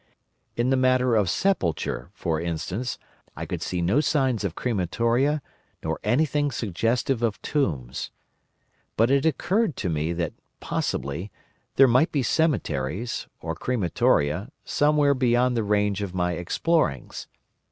"In 0.55 0.71
the 0.71 0.77
matter 0.77 1.15
of 1.15 1.29
sepulture, 1.29 2.09
for 2.15 2.41
instance, 2.41 2.97
I 3.35 3.45
could 3.45 3.61
see 3.61 3.83
no 3.83 3.99
signs 3.99 4.43
of 4.43 4.55
crematoria 4.55 5.43
nor 5.83 5.99
anything 6.03 6.49
suggestive 6.49 7.21
of 7.21 7.39
tombs. 7.43 8.09
But 8.97 9.11
it 9.11 9.27
occurred 9.27 9.75
to 9.75 9.89
me 9.89 10.11
that, 10.13 10.33
possibly, 10.59 11.31
there 11.75 11.87
might 11.87 12.11
be 12.11 12.23
cemeteries 12.23 13.27
(or 13.41 13.53
crematoria) 13.53 14.49
somewhere 14.65 15.13
beyond 15.13 15.55
the 15.55 15.63
range 15.63 16.01
of 16.01 16.15
my 16.15 16.31
explorings. 16.31 17.27